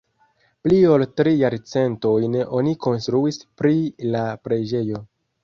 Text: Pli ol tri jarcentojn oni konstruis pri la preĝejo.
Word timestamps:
Pli 0.67 0.77
ol 0.93 1.03
tri 1.19 1.33
jarcentojn 1.41 2.39
oni 2.61 2.73
konstruis 2.87 3.39
pri 3.61 3.77
la 4.17 4.25
preĝejo. 4.49 5.05